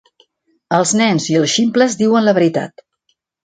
[0.77, 2.87] Els nens i els ximples diuen la veritat.